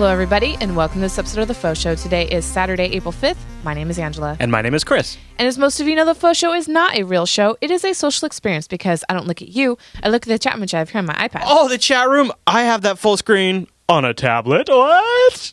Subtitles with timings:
[0.00, 1.94] Hello, everybody, and welcome to this episode of The Faux Show.
[1.94, 3.36] Today is Saturday, April 5th.
[3.62, 4.34] My name is Angela.
[4.40, 5.18] And my name is Chris.
[5.38, 7.58] And as most of you know, The Faux Show is not a real show.
[7.60, 9.76] It is a social experience because I don't look at you.
[10.02, 11.42] I look at the chat room I have here on my iPad.
[11.44, 12.32] Oh, the chat room.
[12.46, 14.70] I have that full screen on a tablet.
[14.70, 15.52] What?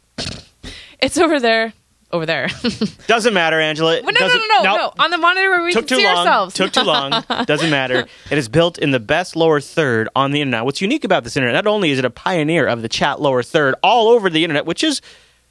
[1.01, 1.73] It's over there.
[2.09, 2.47] Over there.
[3.07, 4.01] Doesn't matter, Angela.
[4.01, 4.93] no, no, no, no, no, no.
[4.97, 6.17] On the monitor where we Took can too see long.
[6.25, 6.55] ourselves.
[6.55, 7.23] Took too long.
[7.45, 8.07] Doesn't matter.
[8.31, 10.63] It is built in the best lower third on the internet.
[10.63, 13.43] What's unique about this internet, not only is it a pioneer of the chat lower
[13.43, 15.01] third all over the internet, which is,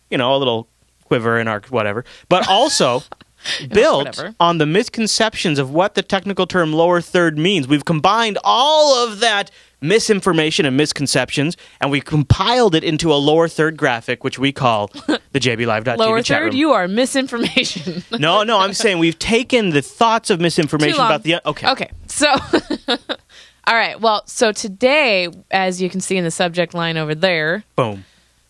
[0.09, 0.67] you know, a little
[1.05, 3.03] quiver in our whatever, but also
[3.71, 4.35] built whatever.
[4.41, 7.69] on the misconceptions of what the technical term lower third means.
[7.69, 9.51] We've combined all of that
[9.81, 14.89] misinformation and misconceptions, and we compiled it into a lower third graphic, which we call
[15.07, 16.57] the JBLive.tv Lower chat third, room.
[16.57, 18.03] you are misinformation.
[18.19, 21.69] No, no, I'm saying we've taken the thoughts of misinformation about the okay.
[21.71, 22.29] Okay, so
[22.89, 24.01] all right.
[24.01, 28.05] Well, so today, as you can see in the subject line over there, Boom.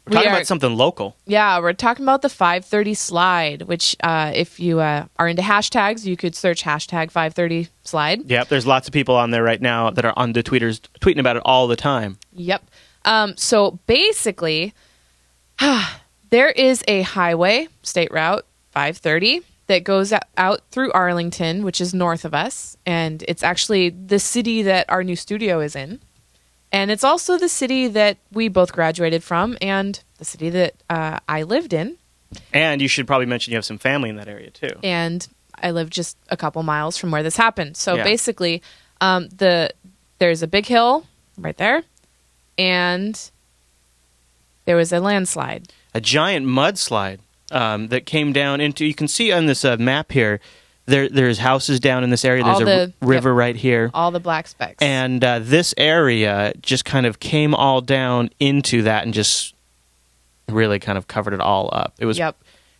[0.06, 1.16] We're We talking are- about something local.
[1.26, 3.62] yeah, we're talking about the 530 slide.
[3.62, 8.30] Which, uh, if you uh, are into hashtags, you could search hashtag 530 slide.
[8.30, 11.18] Yep, there's lots of people on there right now that are on the tweeters tweeting
[11.18, 12.18] about it all the time.
[12.32, 12.70] Yep.
[13.04, 14.74] Um, so basically,
[16.30, 22.24] there is a highway, state route 530, that goes out through Arlington, which is north
[22.24, 22.77] of us.
[22.86, 26.00] And it's actually the city that our new studio is in.
[26.72, 31.20] And it's also the city that we both graduated from and the city that uh,
[31.28, 31.97] I lived in.
[32.53, 34.70] And you should probably mention you have some family in that area too.
[34.83, 35.27] and
[35.62, 37.78] I live just a couple miles from where this happened.
[37.78, 38.05] So Yeah.
[38.05, 38.62] basically,
[39.00, 39.70] um, the
[40.19, 41.06] there's a big hill
[41.39, 41.83] right there,
[42.58, 43.19] and
[44.67, 45.73] there was a landslide.
[45.95, 47.20] A giant mudslide
[47.51, 48.84] um, that came down into.
[48.84, 50.41] You can see on this uh, map here.
[50.87, 52.45] There, there's houses down in this area.
[52.45, 53.91] There's All a the- r- river right here.
[53.92, 54.77] All the black specks.
[54.81, 59.55] and uh, this area just kind of came all down into that and just
[60.48, 61.95] really kind of covered it all up.
[61.98, 62.36] It was yep.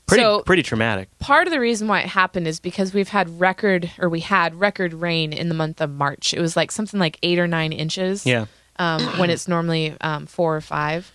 [0.07, 1.09] pretty so pretty traumatic.
[1.19, 4.55] part of the reason why it happened is because we've had record or we had
[4.55, 6.33] record rain in the month of March.
[6.33, 8.25] It was like something like eight or nine inches.
[8.25, 8.47] Yeah.
[8.79, 11.11] um, when it's normally um, four or five.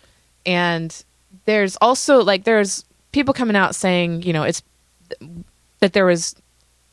[0.46, 0.94] And
[1.46, 4.62] there's also like there's people coming out saying you know it's
[5.80, 6.36] that there was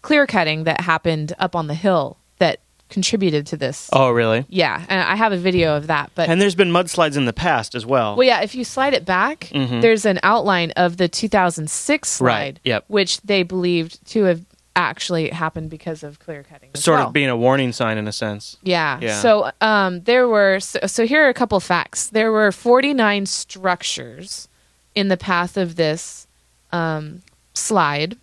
[0.03, 3.91] clear cutting that happened up on the hill that contributed to this.
[3.93, 4.47] Oh, really?
[4.49, 6.11] Yeah, and I have a video of that.
[6.15, 8.17] But And there's been mudslides in the past as well.
[8.17, 9.83] well, yeah, if you slide it back, Mhm.
[9.83, 12.85] there's an outline of the 2006 slide, Right, yep.
[12.89, 14.41] which they believed to have
[14.75, 16.71] actually happened because of clear cutting.
[16.77, 17.09] sort well.
[17.09, 18.57] of being a warning sign in a sense.
[18.63, 18.99] Yeah.
[19.03, 19.21] Yeah.
[19.21, 22.07] So um, there were so, so here are a couple facts.
[22.07, 24.49] There were 49 structures
[24.95, 26.27] in the path of this
[26.73, 27.23] um,
[27.55, 28.17] slide.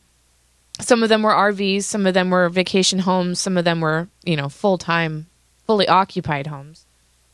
[0.79, 4.07] Some of them were RVs, some of them were vacation homes, some of them were,
[4.23, 5.27] you know, full-time,
[5.65, 6.85] fully occupied homes.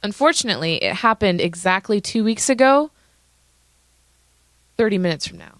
[0.03, 2.91] Unfortunately, it happened exactly 2 weeks ago,
[4.77, 5.53] 30 minutes from now.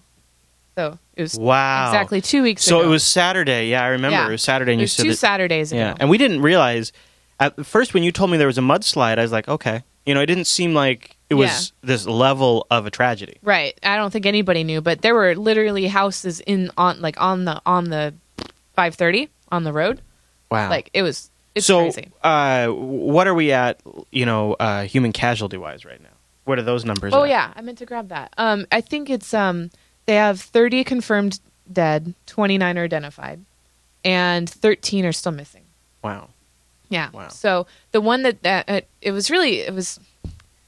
[0.76, 1.88] So, it was Wow.
[1.88, 2.88] exactly 2 weeks So ago.
[2.88, 3.68] it was Saturday.
[3.68, 4.16] Yeah, I remember.
[4.16, 4.28] Yeah.
[4.28, 5.80] It was Saturday and It you was said two that, Saturdays ago.
[5.80, 5.94] Yeah.
[6.00, 6.92] And we didn't realize
[7.38, 9.82] at first when you told me there was a mudslide, I was like, okay.
[10.06, 13.38] You know, it didn't seem like it was this level of a tragedy.
[13.42, 13.78] Right.
[13.82, 17.60] I don't think anybody knew, but there were literally houses in on like on the
[17.64, 18.14] on the
[18.74, 20.02] 530 on the road.
[20.50, 20.68] Wow.
[20.68, 22.10] Like it was it's so, crazy.
[22.22, 26.08] uh, what are we at, you know, uh, human casualty wise right now?
[26.44, 27.14] What are those numbers?
[27.14, 27.30] Oh at?
[27.30, 28.34] yeah, I meant to grab that.
[28.36, 29.70] Um I think it's um
[30.06, 31.40] they have 30 confirmed
[31.72, 33.44] dead, 29 are identified,
[34.04, 35.62] and 13 are still missing.
[36.02, 36.28] Wow.
[36.90, 37.08] Yeah.
[37.10, 37.28] Wow.
[37.28, 39.98] So the one that that uh, it was really it was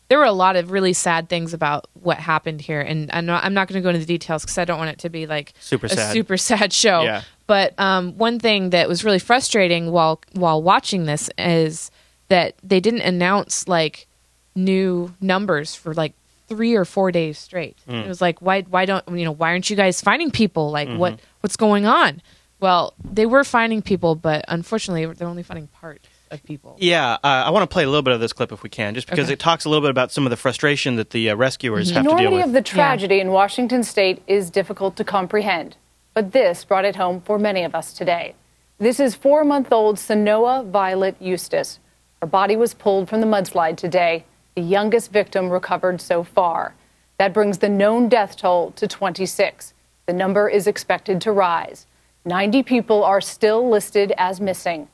[0.08, 3.44] there were a lot of really sad things about what happened here, and I'm not
[3.44, 5.26] I'm not going to go into the details because I don't want it to be
[5.26, 6.12] like Super a sad.
[6.12, 7.02] super sad show.
[7.02, 7.22] Yeah.
[7.46, 11.90] But um, one thing that was really frustrating while while watching this is
[12.28, 14.06] that they didn't announce like
[14.54, 16.12] new numbers for like
[16.48, 17.76] three or four days straight.
[17.88, 18.04] Mm.
[18.04, 20.70] It was like why why don't you know why aren't you guys finding people?
[20.70, 20.98] Like Mm-hmm.
[20.98, 22.20] what what's going on?
[22.60, 26.76] Well, they were finding people, but unfortunately, they're only finding part of people.
[26.78, 28.94] Yeah, uh, I want to play a little bit of this clip if we can,
[28.94, 29.34] just because Okay.
[29.34, 31.94] it talks a little bit about some of the frustration that the uh, rescuers Mm-hmm.
[31.96, 32.46] have to deal enormity with.
[32.46, 35.76] of the tragedy in Washington state is difficult to comprehend,
[36.14, 38.34] but this brought it home for many of us today.
[38.78, 41.78] This is four month old Sanoah Violet Huestis.
[42.20, 44.24] Her body was pulled from the mudslide today,
[44.56, 46.74] the youngest victim recovered so far.
[47.18, 49.74] That brings the known death toll to 26.
[50.06, 51.86] The number is expected to rise.
[52.24, 54.88] 90 people are still listed as missing.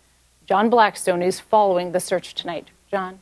[0.50, 2.66] John Blackstone is following the search tonight.
[2.90, 3.20] John?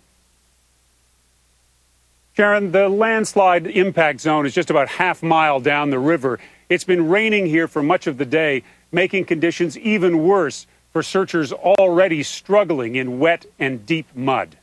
[2.33, 6.39] Sharon, the landslide impact zone is just about half mile down the river.
[6.71, 11.53] It's been raining here for much of the day, making conditions even worse for searchers
[11.53, 14.57] already struggling in wet and deep mud.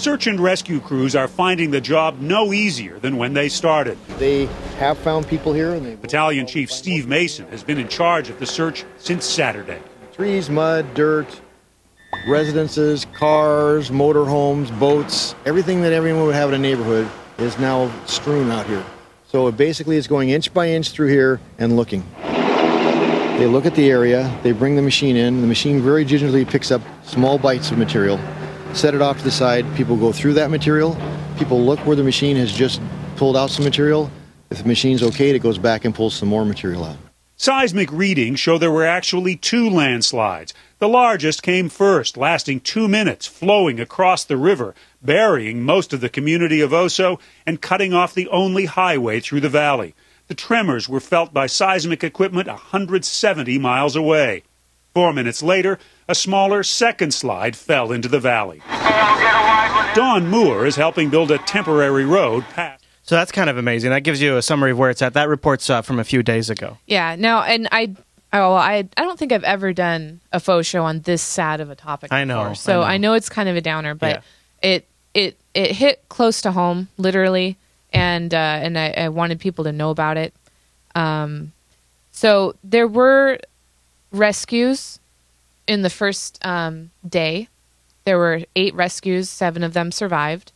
[0.00, 3.98] Search and rescue crews are finding the job no easier than when they started.
[4.16, 4.46] They
[4.78, 5.74] have found people here.
[5.74, 9.78] And Battalion Chief Steve Mason has been in charge of the search since Saturday.
[10.14, 11.26] trees, mud, dirt,
[12.26, 17.06] residences, cars, motorhomes, boats, everything that everyone would have in a neighborhood
[17.36, 18.84] is now strewn out here.
[19.26, 22.06] So it basically is going inch by inch through here and looking.
[22.16, 26.70] They look at the area, they bring the machine in, the machine very gingerly picks
[26.70, 28.18] up small bites of material,
[28.74, 30.96] set it off to the side, people go through that material,
[31.38, 32.80] people look where the machine has just
[33.16, 34.10] pulled out some material.
[34.50, 36.96] If the machine's okay, it goes back and pulls some more material out.
[37.36, 40.52] Seismic readings show there were actually two landslides.
[40.78, 46.10] The largest came first, lasting two minutes, flowing across the river, burying most of the
[46.10, 49.94] community of Oso and cutting off the only highway through the valley.
[50.26, 54.42] The tremors were felt by seismic equipment 170 miles away.
[54.94, 55.78] Four minutes later,
[56.10, 58.60] a smaller second slide fell into the valley.
[59.94, 62.84] Don Moore is helping build a temporary road past.
[63.02, 63.90] So that's kind of amazing.
[63.90, 65.14] That gives you a summary of where it's at.
[65.14, 66.78] That report's uh, from a few days ago.
[66.86, 67.16] Yeah.
[67.16, 67.94] No, and I.
[68.32, 71.70] Oh, I I don't think I've ever done a faux show on this sad of
[71.70, 72.12] a topic.
[72.12, 72.54] I know, before.
[72.54, 73.08] So I I know.
[73.08, 73.14] know.
[73.14, 74.22] it's kind of a downer, but
[74.62, 77.56] it it it hit close to home, literally,
[77.92, 80.32] and uh, and I, I wanted people to know about it.
[80.94, 81.50] Um,
[82.12, 83.40] so there were
[84.12, 85.00] rescues
[85.70, 87.48] in the first um, day.
[88.02, 89.28] There were eight rescues.
[89.28, 90.50] Seven of them survived,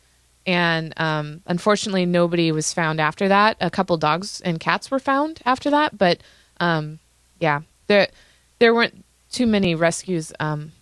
[0.44, 3.56] and um, unfortunately, nobody was found after that.
[3.61, 6.19] A couple dogs and cats were found after that, but
[6.58, 6.99] um,
[7.38, 8.08] yeah, there
[8.58, 10.72] there weren't too many rescues um,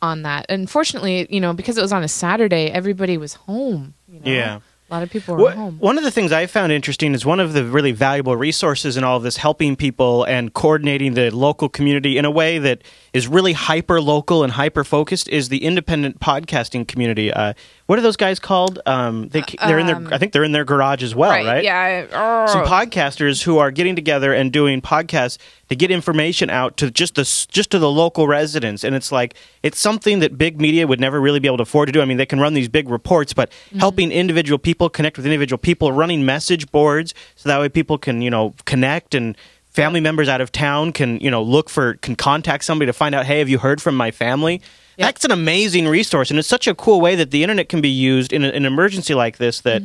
[0.00, 0.46] on that.
[0.48, 3.94] Unfortunately, you know, because it was on a Saturday, everybody was home.
[4.06, 4.30] You know?
[4.30, 4.60] Yeah.
[4.88, 5.76] A lot of people What- home.
[5.80, 9.02] One of the things I found interesting is one of the really valuable resources in
[9.02, 13.26] all of this, helping people and coordinating the local community in a way that is
[13.26, 17.32] really hyper local and hyper focused, is the independent podcasting community.
[17.32, 17.54] Uh,
[17.86, 18.80] what are those guys called?
[18.84, 21.30] Um, they, they're in their, uh, um, I think they're in their garage as well,
[21.30, 21.62] right?
[21.62, 22.06] Yeah.
[22.12, 22.52] oh.
[22.52, 25.38] Some podcasters who are getting together and doing podcasts
[25.68, 29.34] to get information out to just the just to the local residents, and it's like
[29.62, 32.00] it's something that big media would never really be able to afford to do.
[32.02, 33.78] I mean, they can run these big reports, but mm-hmm.
[33.78, 38.20] helping individual people connect with individual people, running message boards so that way people can
[38.20, 39.36] you know connect and
[39.70, 43.14] family members out of town can you know look for can contact somebody to find
[43.14, 44.62] out hey have you heard from my family
[44.98, 45.06] Yep.
[45.06, 47.88] that's an amazing resource and it's such a cool way that the internet can be
[47.90, 49.82] used in a- an emergency like this that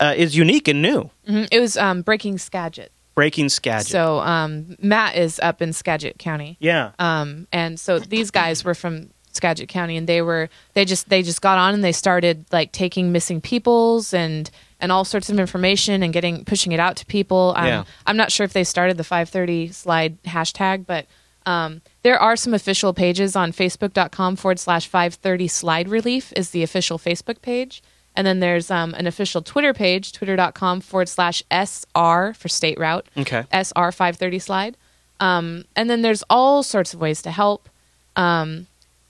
[0.00, 1.48] uh, is unique and new Mhm.
[1.52, 2.90] It was um, breaking Skagit.
[3.14, 3.86] breaking Skagit.
[3.88, 6.56] So um, Matt is up in Skagit County.
[6.60, 6.92] yeah.
[6.98, 11.22] Um, and so these guys were from Skagit County, and they were they just they
[11.22, 14.50] just got on and they started like taking missing peoples and
[14.80, 17.52] and all sorts of information and getting pushing it out to people.
[17.56, 17.84] Um, Yeah.
[18.06, 21.06] I'm not sure if they started the 530 slide hashtag, but
[21.46, 26.62] um, there are some official pages on Facebook.com forward slash 530 slide relief is the
[26.62, 27.82] official Facebook page.
[28.16, 33.06] And then there's um, an official Twitter page, twitter.com forward slash SR for state route.
[33.16, 33.44] Okay.
[33.52, 34.76] SR 530 slide.
[35.20, 37.68] Um, and then there's all sorts of ways to help.
[38.16, 38.66] Um,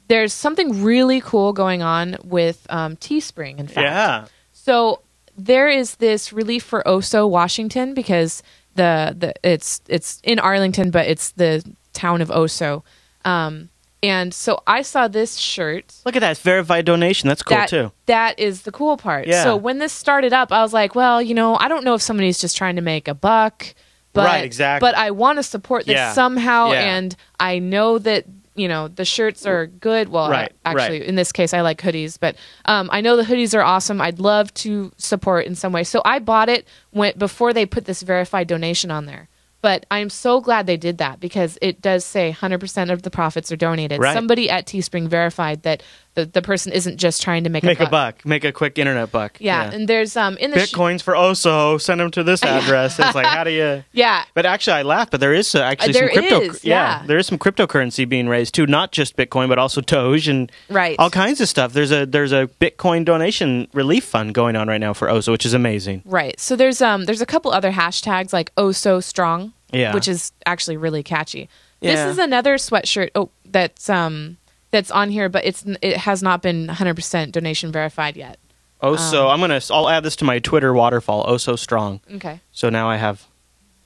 [0.09, 3.79] there's something really cool going on with um, Teespring, in fact.
[3.79, 4.27] Yeah.
[4.53, 5.03] So
[5.39, 8.43] there is this relief for Oso, Washington, because
[8.75, 11.65] the, the it's it's in Arlington, but it's the
[12.01, 12.83] town of Oso.
[13.25, 13.69] Um,
[14.03, 15.95] and so I saw this shirt.
[16.07, 16.31] Look at that.
[16.33, 17.29] It's verified donation.
[17.29, 17.93] That's cool that, too.
[18.07, 19.27] That is the cool part.
[19.27, 19.43] Yeah.
[19.45, 22.03] So when this started up, I was like, well, you know, I don't know if
[22.03, 23.75] somebody's just trying to make a buck,
[24.15, 24.87] but Right, exactly.
[24.87, 26.13] But I want to support this Yeah.
[26.15, 26.97] somehow, Yeah.
[26.97, 28.25] and I know that
[28.57, 30.09] you know the shirts are good.
[30.09, 31.09] Well, Right, actually, right.
[31.09, 34.01] in this case, I like hoodies, but um, I know the hoodies are awesome.
[34.01, 37.85] I'd love to support in some way, so I bought it when before they put
[37.85, 39.29] this verified donation on there.
[39.63, 43.53] But I'm so glad they did that because it does say 100% of the profits
[43.53, 44.01] are donated.
[44.01, 44.15] Right.
[44.15, 45.83] Somebody at Teespring verified that
[46.25, 48.17] the, the person isn't just trying to make, Make a a buck.
[48.19, 48.27] buck.
[48.27, 49.37] Make a quick internet buck.
[49.41, 51.81] Yeah, and there's um in the sh- Bitcoins for Oso.
[51.81, 52.99] Send them to this address.
[52.99, 53.85] it's like, how do you?
[53.93, 55.11] yeah But actually, I laugh.
[55.11, 56.41] But there is uh, actually Uh, there some crypto.
[56.41, 57.03] is, yeah.
[57.07, 58.67] there is some cryptocurrency being raised too.
[58.67, 60.97] Not just Bitcoin, but also Doge and Right.
[60.99, 61.73] all kinds of stuff.
[61.73, 65.47] There's a there's a Bitcoin donation relief fund going on right now for Oso, which
[65.47, 66.03] is amazing.
[66.05, 66.39] right.
[66.41, 69.95] So there's um there's a couple other hashtags like oh so strong, Yeah.
[69.95, 71.49] which is actually really catchy.
[71.81, 71.95] Yeah.
[72.07, 73.11] This is another sweatshirt.
[73.15, 74.37] Oh, that's um
[74.71, 78.39] that's on here, but it's it has not been 100% donation verified yet.
[78.83, 79.25] Oso.
[79.25, 79.61] Um, I'm gonna.
[79.71, 81.25] I'll add this to my Twitter waterfall.
[81.27, 82.01] Oh, so strong.
[82.15, 82.41] Okay.
[82.53, 83.27] So now I have.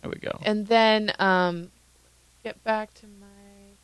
[0.03, 0.39] There we go.
[0.43, 1.71] And then um
[2.45, 3.27] get back to my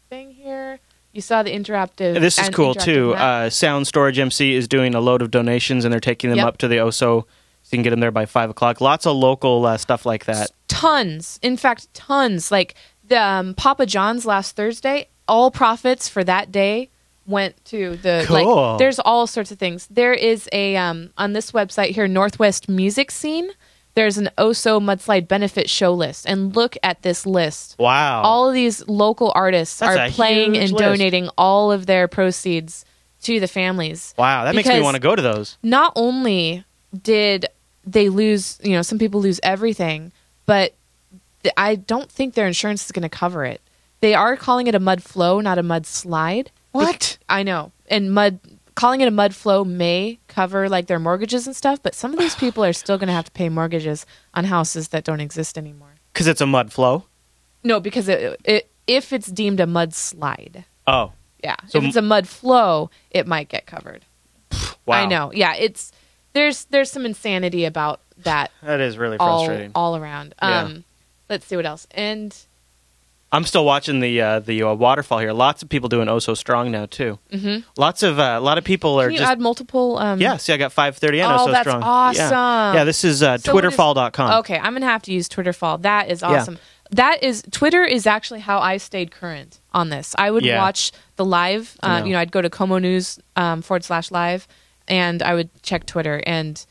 [0.08, 0.78] thing here.
[1.12, 2.20] You saw the interactive.
[2.20, 3.14] This is and cool too.
[3.14, 6.46] Uh, Sound Storage MC is doing a load of donations, and they're taking them Yep.
[6.46, 7.26] up to the Oso, so
[7.72, 8.80] you can get them there by five o'clock.
[8.80, 10.50] Lots of local uh, stuff like that.
[10.68, 12.74] tons in fact tons like
[13.08, 16.90] the um, papa john's last thursday all profits for that day
[17.26, 18.56] went to the Cool.
[18.72, 18.78] like.
[18.78, 19.86] There's all sorts of things.
[19.90, 23.50] There is a um on this website here, Northwest Music Scene.
[23.94, 27.76] There's an Oso mudslide benefit show list, and look at this list.
[27.78, 28.22] Wow.
[28.22, 30.78] All of these local artists That's are playing and list.
[30.84, 32.84] donating all of their proceeds
[33.22, 34.14] to the families.
[34.16, 35.58] wow, that makes me want to go to those.
[35.62, 36.64] Not only
[37.02, 37.46] did
[37.84, 40.12] they lose, you know, some people lose everything,
[40.46, 40.72] but
[41.42, 43.60] th- I don't think their insurance is going to cover it.
[44.00, 46.50] They are calling it a mud flow, not a mud slide.
[46.72, 47.18] What?
[47.28, 47.72] I know.
[47.88, 48.40] And mud
[48.74, 52.18] calling it a mud flow may cover like their mortgages and stuff, but some of
[52.18, 55.58] these people are still going to have to pay mortgages on houses that don't exist
[55.58, 55.94] anymore.
[56.12, 57.04] Because it's a mud flow.
[57.62, 60.64] No, because it, it if it's deemed a mud slide.
[60.86, 61.12] Oh,
[61.44, 61.56] Yeah.
[61.68, 64.04] So if it's a mud flow, it might get covered.
[64.86, 64.96] wow.
[65.02, 65.30] I know.
[65.34, 65.92] Yeah, it's
[66.32, 69.72] there's there's some insanity about that That is really all frustrating.
[69.74, 70.34] all around.
[70.42, 70.60] Yeah.
[70.62, 70.84] Um
[71.28, 71.86] let's see what else.
[71.90, 72.34] And
[73.32, 75.32] I'm still watching the uh, the uh, waterfall here.
[75.32, 77.18] Lots of people doing oh so strong now too.
[77.32, 77.60] Mm-hmm.
[77.80, 80.36] Lots of uh, a lot of people are can you just add multiple um yeah.
[80.36, 81.82] See, I got 530 and Oh, oh so that's strong.
[81.82, 82.30] awesome.
[82.32, 84.38] Yeah, yeah this is uh, So is- twitterfall.com.
[84.40, 85.82] Okay, I'm gonna have to use Twitterfall.
[85.82, 86.58] That is awesome.
[86.90, 90.14] That is Twitter is actually how I stayed current on this.
[90.18, 90.58] I would Yeah.
[90.58, 91.76] watch the live.
[91.84, 92.06] Uh, know.
[92.06, 94.48] you know, I'd go to KOMO News um, forward slash live,
[94.88, 96.20] and I would check Twitter.
[96.26, 96.66] And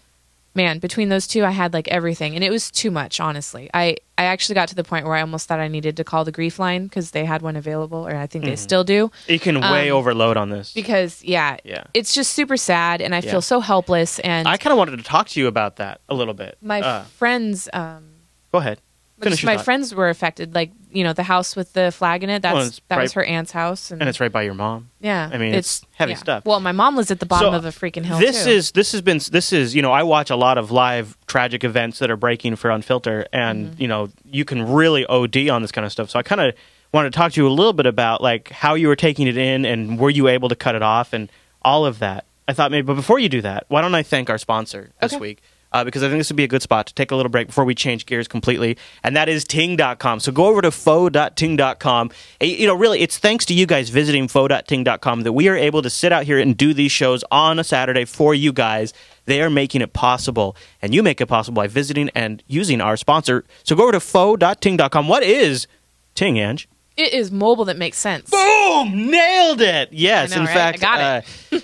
[0.56, 3.20] man, between those two, I had like everything, and it was too much.
[3.20, 6.04] Honestly, I I actually got to the point where I almost thought I needed to
[6.04, 8.52] call the grief line because they had one available, or I think Mm-hmm.
[8.52, 9.12] they still do.
[9.28, 10.74] You can way Um, overload on this.
[10.74, 11.84] Because yeah, Yeah.
[11.94, 13.32] it's just super sad, and I Yeah.
[13.32, 14.20] feel so helpless.
[14.20, 16.58] And I kind of wanted to talk to you about that a little bit.
[16.62, 17.70] my Uh, friends.
[17.74, 18.04] Um,
[18.52, 18.82] go ahead.
[19.22, 20.56] Finish my friends were affected.
[20.56, 22.42] Like you know, the house with the flag in it.
[22.42, 24.54] That's Well, it's that was right- her aunt's house, and, and it's right by your
[24.56, 24.90] mom.
[25.00, 25.30] yeah.
[25.32, 26.46] I mean, it's heavy stuff.
[26.46, 28.18] Well, my mom lives at the bottom So, of a freaking hill.
[28.18, 28.50] This too.
[28.52, 31.64] is this has been this is you know I watch a lot of live tragic
[31.64, 33.82] events that are breaking for Unfilter, and Mm-hmm.
[33.82, 36.10] you know you can really OD on this kind of stuff.
[36.10, 36.54] So I kind of
[36.92, 39.38] wanted to talk to you a little bit about like how you were taking it
[39.38, 41.30] in, and were you able to cut it off, and
[41.62, 42.26] all of that.
[42.48, 45.14] I thought maybe, but before you do that, why don't I thank our sponsor this
[45.14, 45.20] Okay.
[45.22, 45.42] week?
[45.72, 47.48] Uh, because I think this would be a good spot to take a little break
[47.48, 50.20] before we change gears completely, and that is Ting.com.
[50.20, 52.12] So go over to faux.ting.com.
[52.42, 55.90] You know, really, it's thanks to you guys visiting faux.ting.com that we are able to
[55.90, 58.94] sit out here and do these shows on a Saturday for you guys.
[59.26, 62.98] They are making it possible, and you make it possible by visiting and using our
[62.98, 63.46] sponsor.
[63.64, 65.08] So go over to faux.ting.com.
[65.08, 65.68] What is
[66.16, 66.68] Ting, Ange?
[67.00, 68.30] It is mobile that makes sense.
[68.30, 69.10] Boom!
[69.10, 69.90] Nailed it.
[69.92, 70.54] Yes, know, in right?
[70.54, 71.22] fact, I got uh,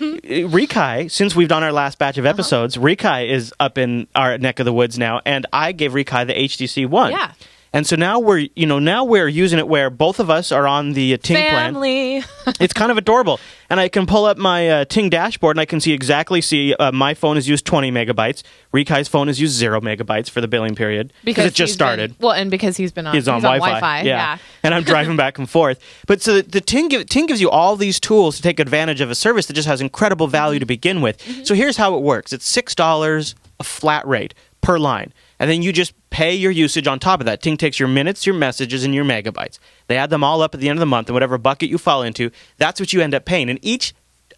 [0.48, 2.30] Rikai, since we've done our last batch of Uh-huh.
[2.34, 6.26] episodes, Rikai is up in our neck of the woods now, and I gave Rikai
[6.26, 7.12] the HTC One.
[7.12, 7.32] Yeah.
[7.76, 10.66] And so now we're, you know, now we're using it where both of us are
[10.66, 11.74] on the uh, Ting plan.
[11.74, 12.24] Family.
[12.60, 15.64] It's kind of adorable, and I can pull up my uh, Ting dashboard and I
[15.66, 18.44] can see exactly see uh, my phone has used 20 megabytes.
[18.72, 22.16] Rikai's phone has used zero megabytes for the billing period because it just started.
[22.16, 23.14] Been, well, and because he's been on.
[23.14, 24.02] He's on Wi-Fi.
[24.02, 24.38] Yeah.
[24.62, 25.80] and I'm driving back and forth.
[26.06, 29.00] But so the, the Ting, give, Ting gives you all these tools to take advantage
[29.00, 31.20] of a service that just has incredible value to begin with.
[31.44, 35.62] So here's how it works: it's six dollars a flat rate per line, and then
[35.62, 37.42] you just pay your usage on top of that.
[37.42, 39.58] Ting takes your minutes, your messages, and your megabytes.
[39.86, 41.78] They add them all up at the end of the month, and whatever bucket you
[41.78, 43.50] fall into, that's what you end up paying.
[43.50, 43.94] And each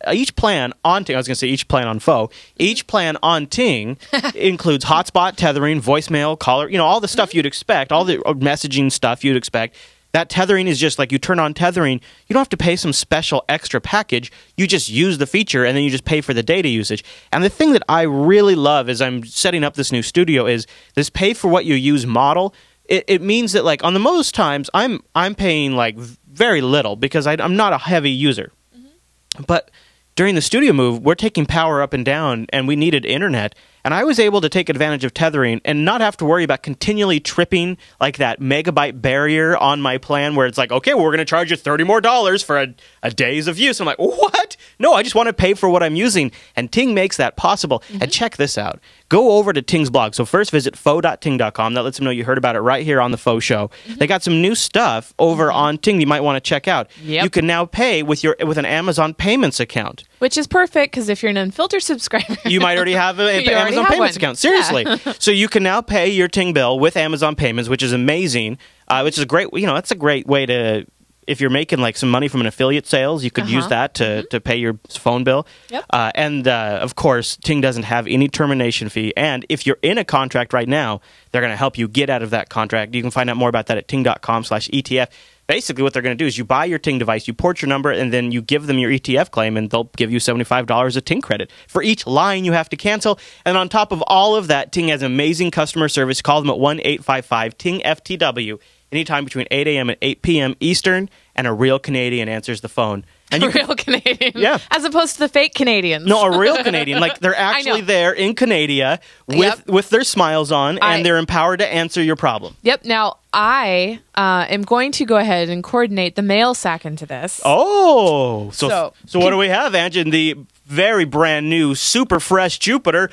[0.07, 2.87] uh, each plan on Ting, I was going to say each plan on Fo, each
[2.87, 3.99] plan on Ting
[4.35, 8.35] includes hotspot, tethering, voicemail, caller, you know, all the stuff you'd expect, all the uh,
[8.35, 9.77] messaging stuff you'd expect.
[10.13, 12.93] That tethering is just like you turn on tethering, you don't have to pay some
[12.93, 14.33] special extra package.
[14.57, 17.05] You just use the feature and then you just pay for the data usage.
[17.31, 20.67] And the thing that I really love as I'm setting up this new studio is
[20.95, 22.55] this pay for what you use model.
[22.87, 26.97] It, it means that like on the most times I'm I'm paying like very little
[26.97, 28.51] because I, I'm not a heavy user.
[28.75, 29.43] Mm-hmm.
[29.47, 29.71] But
[30.19, 33.55] during the studio move, we're taking power up and down, and we needed internet.
[33.85, 36.65] And I was able to take advantage of tethering and not have to worry about
[36.65, 41.13] continually tripping like that megabyte barrier on my plan where it's like, okay, well, we're
[41.13, 43.79] going to charge you 30 more dollars for a, a days of use.
[43.79, 44.48] I'm like, what?
[44.79, 46.31] No, I just want to pay for what I'm using.
[46.57, 47.83] And Ting makes that possible.
[47.91, 48.11] And mm-hmm.
[48.11, 48.81] check this out.
[49.09, 50.15] Go over to Ting's blog.
[50.15, 51.75] So first visit faux.ting.com.
[51.75, 53.69] That lets them know you heard about it right here on the Faux Show.
[53.69, 53.95] Mm-hmm.
[53.95, 55.57] They got some new stuff over mm-hmm.
[55.57, 56.91] on Ting you might want to check out.
[57.03, 57.25] Yep.
[57.25, 60.05] You can now pay with your with an Amazon Payments account.
[60.19, 63.85] Which is perfect because if you're an unfiltered subscriber, You might already have an Amazon
[63.85, 64.23] have Payments one.
[64.23, 64.39] account.
[64.39, 64.87] Seriously.
[65.19, 68.59] so you can now pay your Ting bill with Amazon Payments, which is amazing.
[68.89, 70.87] Uh, which is a great, you know, that's a great way to.
[71.29, 73.69] If you're making like some money from an affiliate sales, you could use Uh-huh.
[73.71, 75.47] that to, to pay your phone bill.
[75.71, 75.85] Yep.
[75.91, 79.13] Uh, and uh, of course, Ting doesn't have any termination fee.
[79.17, 82.23] And if you're in a contract right now, they're going to help you get out
[82.23, 82.95] of that contract.
[82.95, 85.09] You can find out more about that at ting.com slash ETF.
[85.47, 87.71] Basically, what they're going to do is you buy your Ting device, you port your
[87.71, 91.05] number, and then you give them your ETF claim, and they'll give you $75 of
[91.07, 93.19] Ting credit for each line you have to cancel.
[93.47, 96.21] And on top of all of that, Ting has amazing customer service.
[96.21, 98.59] Call them at 1 855 Ting FTW
[98.93, 99.91] anytime between 8 a.m.
[99.91, 100.55] and 8 p.m.
[100.61, 101.09] Eastern.
[101.37, 103.05] and a real Canadian answers the phone.
[103.31, 104.33] And you A real Canadian.
[104.35, 104.59] Yeah.
[104.73, 106.05] As opposed to the fake Canadians.
[106.07, 106.99] No, a real Canadian.
[106.99, 109.67] Like they're actually there in Canada with Yep.
[109.69, 112.57] with their smiles on, and I- they're empowered to answer your problem.
[112.63, 112.85] Yep.
[112.87, 117.41] Now I uh, am going to go ahead and coordinate the mail sack into this.
[117.45, 120.03] Oh, so so, So- what do we have, Angie?
[120.11, 123.11] The very brand new, super fresh Jupiter.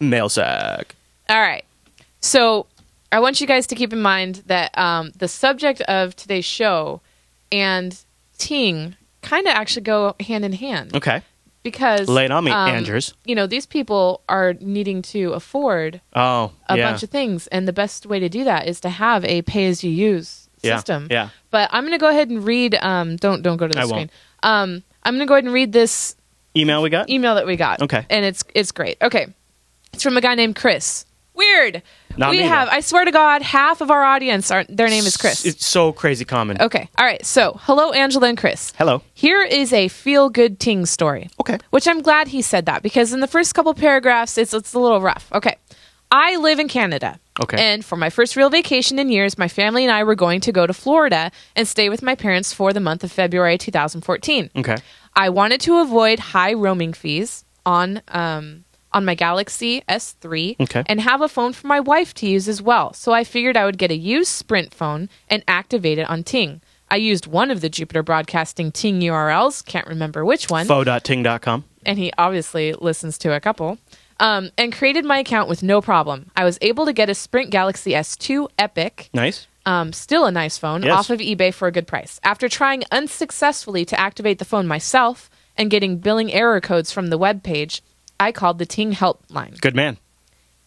[0.00, 0.94] Mail sack.
[1.28, 1.64] All right.
[2.20, 2.66] So
[3.12, 7.00] I want you guys to keep in mind that um, the subject of today's show
[7.52, 7.96] and
[8.38, 11.22] Ting kind of actually go hand in hand Okay.
[11.62, 13.14] because Lay it on me, um, Andrews.
[13.24, 16.90] You know, these people are needing to afford Oh, a yeah.
[16.90, 20.48] bunch of things, and the best way to do that is to have a pay-as-you-use
[20.62, 21.08] Yeah, system.
[21.10, 21.30] yeah.
[21.50, 22.74] But I'm going to go ahead and read.
[22.76, 23.98] Um, don't don't go to the I screen.
[23.98, 24.10] won't.
[24.42, 26.14] Um, I'm going to go ahead and read this
[26.56, 27.08] Email we got.
[27.10, 27.80] email that we got.
[27.82, 28.04] Okay.
[28.10, 28.98] And it's it's great.
[29.02, 29.28] Okay.
[29.92, 31.04] It's from a guy named Chris.
[31.34, 31.82] Weird.
[32.16, 32.74] Not we have though.
[32.74, 35.46] I swear to God, half of our audience are their name is Chris.
[35.46, 36.60] It's so crazy common.
[36.60, 36.88] Okay.
[36.98, 37.24] All right.
[37.24, 38.72] So, hello Angela and Chris.
[38.76, 39.02] Hello.
[39.14, 41.30] Here is a feel good ting story.
[41.40, 41.58] Okay.
[41.70, 44.80] Which I'm glad he said that because in the first couple paragraphs it's it's a
[44.80, 45.30] little rough.
[45.32, 45.56] Okay.
[46.10, 47.20] I live in Canada.
[47.40, 47.56] Okay.
[47.56, 50.50] And for my first real vacation in years, my family and I were going to
[50.52, 54.50] go to Florida and stay with my parents for the month of February 2014.
[54.56, 54.76] Okay.
[55.14, 58.64] I wanted to avoid high roaming fees on um,
[58.98, 60.82] on my Galaxy S3 Okay.
[60.86, 62.92] and have a phone for my wife to use as well.
[62.92, 66.60] So I figured I would get a used Sprint phone and activate it on Ting.
[66.90, 71.64] I used one of the Jupiter Broadcasting Ting URLs, can't remember which one, Faux.ting.com.
[71.86, 73.78] and he obviously listens to a couple.
[74.20, 76.30] Um, and created my account with no problem.
[76.36, 79.46] I was able to get a Sprint Galaxy S2 Epic Nice.
[79.64, 80.92] um, still a nice phone, Yes.
[80.98, 82.18] off of eBay for a good price.
[82.24, 87.18] After trying unsuccessfully to activate the phone myself and getting billing error codes from the
[87.18, 87.80] web page,
[88.20, 89.60] I called the Ting helpline.
[89.60, 89.98] Good man.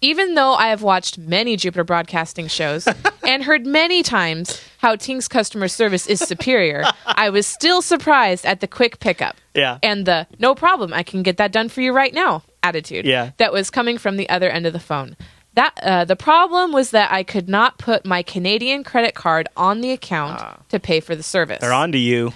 [0.04, 2.88] Even though I have watched many Jupiter Broadcasting shows
[3.28, 8.62] and heard many times how Ting's customer service is superior, I was still surprised at
[8.62, 9.78] the quick pickup Yeah.
[9.84, 13.32] and the no problem, I can get that done for you right now attitude Yeah.
[13.38, 15.16] that was coming from the other end of the phone.
[15.54, 19.82] That uh, the problem was that I could not put my Canadian credit card on
[19.82, 21.60] the account to pay for the service.
[21.62, 22.32] They're on to you,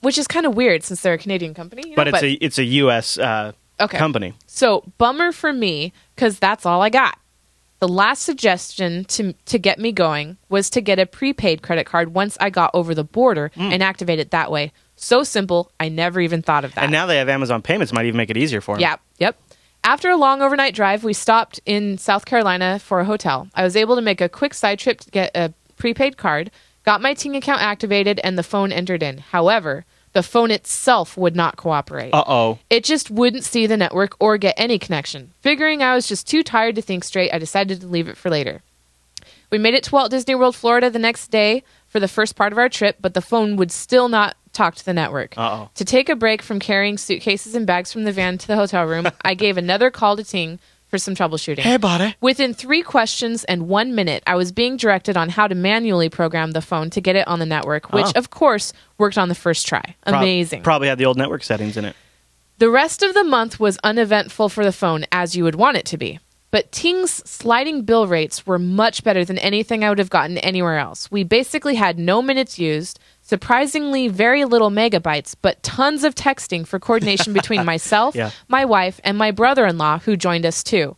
[0.00, 1.82] which is kind of weird since they're a Canadian company.
[1.84, 3.16] you know, but it's a it's a U.S.
[3.18, 3.98] Uh, Okay.
[3.98, 4.34] company.
[4.46, 7.18] So bummer for me because that's all I got.
[7.78, 12.12] The last suggestion to to get me going was to get a prepaid credit card
[12.14, 13.72] once I got over the border Hmm.
[13.72, 14.72] and activate it that way.
[14.96, 16.84] So simple, I never even thought of that.
[16.84, 17.90] And now they have Amazon payments.
[17.92, 18.82] Might even make it easier for them.
[18.82, 19.36] Yep, yep.
[19.82, 23.48] After a long overnight drive, we stopped in South Carolina for a hotel.
[23.54, 26.50] I was able to make a quick side trip to get a prepaid card,
[26.84, 29.16] got my Ting account activated, and the phone entered in.
[29.18, 32.12] However, the phone itself would not cooperate.
[32.12, 32.58] Uh oh.
[32.68, 35.32] It just wouldn't see the network or get any connection.
[35.40, 38.30] Figuring I was just too tired to think straight, I decided to leave it for
[38.30, 38.62] later.
[39.50, 42.52] We made it to Walt Disney World, Florida the next day for the first part
[42.52, 45.36] of our trip, but the phone would still not talk to the network.
[45.36, 45.70] Uh-oh.
[45.74, 48.84] To take a break from carrying suitcases and bags from the van to the hotel
[48.86, 51.60] room, I gave another call to Ting for some troubleshooting.
[51.60, 52.14] Hey, buddy.
[52.20, 56.50] Within three questions and one minute, I was being directed on how to manually program
[56.50, 57.96] the phone to get it on the network, oh.
[57.96, 58.12] which, Oh.
[58.18, 59.94] of course, worked on the first try.
[60.06, 60.62] Prob- Amazing.
[60.62, 61.94] probably had the old network settings in it.
[62.58, 65.86] The rest of the month was uneventful for the phone, as you would want it
[65.86, 66.18] to be.
[66.50, 70.78] But Ting's sliding bill rates were much better than anything I would have gotten anywhere
[70.78, 71.08] else.
[71.10, 72.98] We basically had no minutes used,
[73.30, 78.30] surprisingly very little megabytes, but tons of texting for coordination between myself, Yeah.
[78.48, 80.96] my wife, and my brother in law, who joined us too.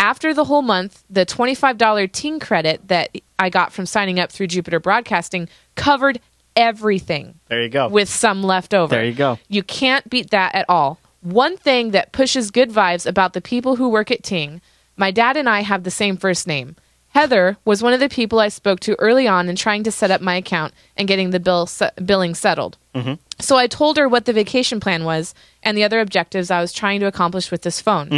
[0.00, 4.48] After the whole month, the $25 Ting credit that I got from signing up through
[4.48, 6.20] Jupiter Broadcasting covered
[6.56, 7.86] everything There you go.
[7.88, 8.94] with some left over.
[8.96, 9.38] There you go.
[9.48, 10.98] You can't beat that at all.
[11.20, 14.60] One thing that pushes good vibes about the people who work at Ting,
[14.96, 16.74] my dad and I have the same first name.
[17.14, 20.10] Heather was one of the people I spoke to early on in trying to set
[20.10, 22.76] up my account and getting the bill se- billing settled.
[23.40, 26.72] So I told her what the vacation plan was and the other objectives I was
[26.72, 28.08] trying to accomplish with this phone.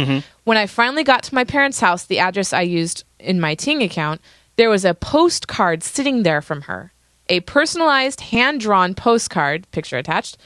[0.43, 3.81] When I finally got to my parents' house, the address I used in my Ting
[3.83, 4.21] account,
[4.55, 6.91] there was a postcard sitting there from her.
[7.29, 10.37] A personalized, hand drawn postcard, picture attached.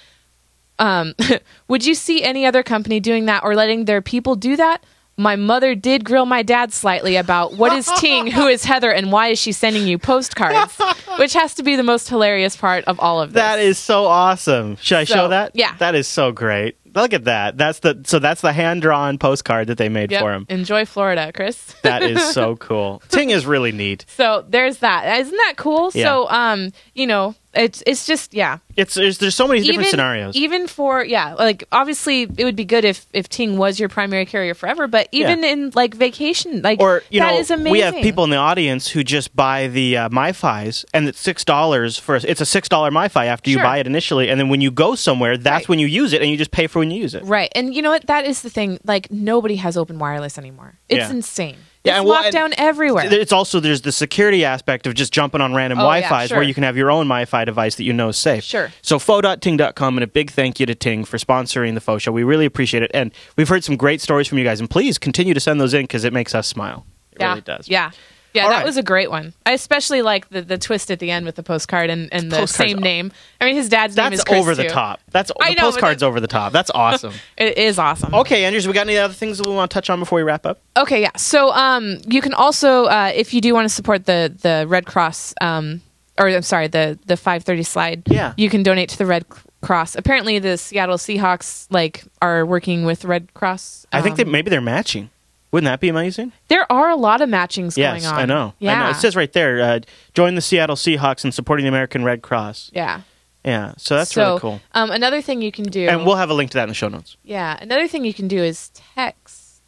[0.77, 1.13] Um,
[1.67, 4.83] would you see any other company doing that or letting their people do that?
[5.17, 9.11] My mother did grill my dad slightly about what is Ting, who is Heather, and
[9.11, 10.77] why is she sending you postcards,
[11.19, 13.41] which has to be the most hilarious part of all of this.
[13.41, 14.75] That is so awesome.
[14.77, 15.51] Should I So, show that?
[15.53, 15.75] yeah.
[15.77, 16.75] That is so great.
[16.95, 17.57] Look at that.
[17.57, 20.21] That's the so that's the hand drawn postcard that they made Yep.
[20.21, 20.45] for him.
[20.49, 21.75] Enjoy Florida, Chris.
[21.83, 23.01] That is so cool.
[23.09, 24.05] Ting is really neat.
[24.07, 25.19] So there's that.
[25.19, 25.91] Isn't that cool?
[25.93, 26.05] Yeah.
[26.05, 28.57] So um, you know, it's it's just yeah.
[28.75, 30.35] It's there's, there's so many different scenarios.
[30.35, 34.25] Even for yeah, like obviously it would be good if if Ting was your primary
[34.25, 35.51] carrier forever, but even Yeah.
[35.51, 37.71] in like vacation, like or you that know, is amazing.
[37.71, 41.45] we have people in the audience who just buy the uh, MiFi's, and it's six
[41.45, 44.59] dollars for it's a six dollar MiFi after you buy it initially, and then when
[44.59, 45.69] you go somewhere, that's Right.
[45.69, 47.23] when you use it, and you just pay for use it.
[47.23, 47.51] Right.
[47.55, 48.07] And you know what?
[48.07, 48.79] That is the thing.
[48.83, 50.75] Like nobody has open wireless anymore.
[50.89, 51.11] It's Yeah.
[51.11, 51.57] insane.
[51.83, 53.05] Yeah, it's and well, locked and down everywhere.
[53.13, 56.39] It's also there's the security aspect of just jumping on random Oh, yeah, Wi-Fi's sure.
[56.39, 58.43] where you can have your own Wi-Fi device that you know is safe.
[58.43, 58.71] Sure.
[58.81, 62.11] So faux.ting.com and a big thank you to Ting for sponsoring the Faux Show.
[62.11, 64.59] We really appreciate it, and we've heard some great stories from you guys.
[64.59, 66.87] And please continue to send those in because it makes us smile.
[67.11, 67.29] It yeah.
[67.29, 67.69] really does.
[67.69, 67.91] Yeah.
[68.35, 68.65] Yeah, All that right.
[68.65, 69.33] was a great one.
[69.45, 72.37] I especially like the, the twist at the end with the postcard and, and the
[72.37, 73.11] Postcard's same name.
[73.39, 74.69] I mean, his dad's name That's is Chris over the too.
[74.69, 74.99] top.
[75.11, 76.51] That's I the know, but postcard's over the top.
[76.51, 77.13] That's awesome.
[77.37, 78.13] It is awesome.
[78.13, 80.23] okay, Andrews, we got any other things that we want to touch on before we
[80.23, 80.61] wrap up?
[80.77, 81.11] Okay, yeah.
[81.17, 84.85] So um, you can also, uh, if you do want to support the the Red
[84.85, 85.81] Cross, um,
[86.17, 88.03] or I'm sorry, the the 530 slide.
[88.07, 88.33] Yeah.
[88.37, 89.25] You can donate to the Red
[89.61, 89.95] Cross.
[89.95, 93.85] Apparently, the Seattle Seahawks like are working with Red Cross.
[93.91, 95.09] I think um, that maybe they're matching.
[95.55, 96.33] Wouldn't that be amazing?
[96.49, 98.19] there are a lot of matchings Yes, going on.
[98.21, 98.53] I know.
[98.59, 98.73] Yeah.
[98.73, 98.89] I know.
[98.89, 99.79] It says right there, uh,
[100.13, 102.71] join the Seattle Seahawks and supporting the American Red Cross.
[102.73, 103.01] yeah.
[103.45, 104.61] Yeah, so that's so, really cool.
[104.73, 106.75] Um, another thing you can do, And we'll have a link to that in the
[106.75, 107.15] show notes.
[107.23, 109.61] yeah, another thing you can do is text.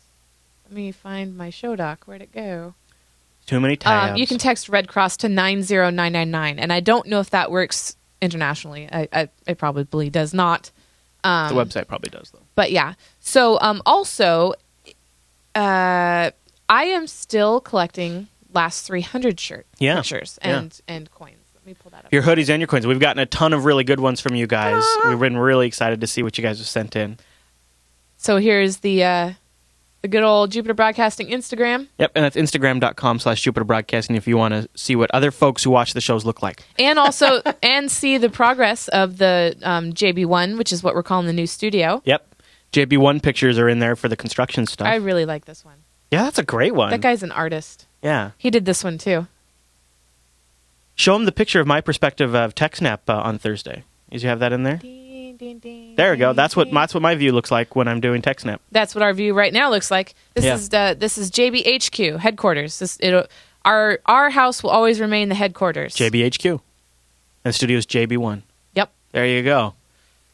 [0.65, 2.03] Let me find my show doc.
[2.03, 2.73] Where'd it go?
[3.45, 4.11] Too many tabs.
[4.11, 6.59] Um, you can text Red Cross to 90999.
[6.59, 8.89] And I don't know if that works internationally.
[8.91, 10.71] I, I, it probably does not.
[11.23, 12.41] Um, the website probably does though.
[12.55, 12.95] But yeah.
[13.19, 14.53] So um, also,
[15.57, 16.31] uh,
[16.69, 19.95] I am still collecting last 300 shirt Yeah.
[19.97, 20.59] pictures Yeah.
[20.59, 21.33] and, and coins.
[21.55, 22.13] Let me pull that up.
[22.13, 22.87] Your hoodies and your coins.
[22.87, 24.83] We've gotten a ton of really good ones from you guys.
[24.85, 25.05] Ah.
[25.09, 27.17] We've been really excited to see what you guys have sent in.
[28.17, 29.33] So here's the uh,
[30.01, 31.87] the good old Jupiter Broadcasting Instagram.
[31.99, 35.63] Yep, and that's instagram.com slash Jupiter Broadcasting if you want to see what other folks
[35.63, 36.63] who watch the shows look like.
[36.79, 41.27] and also and see the progress of the um, JB1, which is what we're calling
[41.27, 42.01] the new studio.
[42.05, 42.25] Yep.
[42.73, 44.87] JB1 pictures are in there for the construction stuff.
[44.87, 45.77] I really like this one.
[46.11, 46.89] yeah, that's a great one.
[46.91, 47.85] That guy's an artist.
[48.01, 48.31] yeah.
[48.37, 49.27] He did this one too.
[50.95, 53.83] Show him the picture of my perspective of TechSnap uh, on Thursday.
[54.09, 54.79] Did you have that in there?
[54.81, 56.33] There we go.
[56.33, 58.57] That's what that's what my view looks like when I'm doing TechSnap.
[58.71, 60.15] That's what our view right now looks like.
[60.33, 60.55] This Yeah.
[60.55, 62.79] is the this is JBHQ headquarters.
[62.79, 63.25] This it'll
[63.63, 65.95] our our house will always remain the headquarters.
[65.95, 66.51] JBHQ.
[66.53, 66.59] And
[67.43, 68.41] the studio's JB1.
[68.73, 68.91] Yep.
[69.11, 69.75] There you go.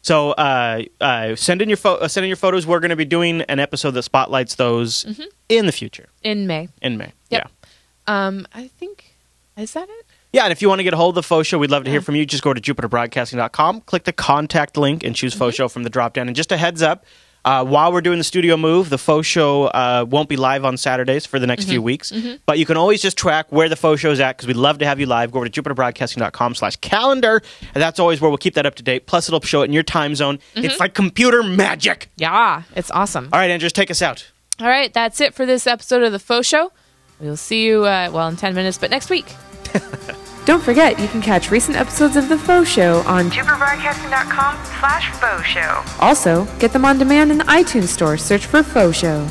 [0.04, 2.68] So uh, uh, send in your pho- uh, send in your photos.
[2.68, 5.24] We're going to be doing an episode that spotlights those Mm-hmm.
[5.50, 6.70] in the future In May.
[6.82, 7.14] in May.
[7.32, 7.50] Yep.
[7.50, 8.28] Yeah.
[8.28, 9.16] Um, I think
[9.58, 10.06] is that it?
[10.34, 11.84] Yeah, and if you want to get a hold of the Faux Show, we'd love
[11.86, 12.26] to hear from you.
[12.26, 15.40] Just go to jupiterbroadcasting.com, click the contact link, and choose Mm-hmm.
[15.40, 16.28] Faux Show from the drop down.
[16.28, 17.06] And just a heads up,
[17.46, 20.78] uh, while we're doing the studio move, the Faux Show uh, won't be live on
[20.78, 21.72] Saturdays for the next Mm-hmm.
[21.72, 22.14] few weeks.
[22.46, 24.78] But you can always just track where the Faux show is at because we'd love
[24.80, 25.32] to have you live.
[25.32, 27.42] Go over to jupiterbroadcasting.com slash calendar,
[27.74, 29.06] and that's always where we'll keep that up to date.
[29.08, 30.38] Plus, it'll show it in your time zone.
[30.56, 30.66] Mm-hmm.
[30.66, 32.10] It's like computer magic.
[32.18, 33.30] Yeah, it's awesome.
[33.34, 34.30] All right, Andrews, take us out.
[34.60, 36.72] All right, that's it for this episode of the Faux Show.
[37.20, 39.26] We'll see you uh, well in ten minutes, but next week.
[40.46, 45.46] Don't forget, you can catch recent episodes of the Faux Show on JupiterBroadcasting.com slash faux
[45.46, 45.84] show.
[46.00, 48.18] Also, get them on demand in the iTunes store.
[48.18, 49.26] Search for Faux Show.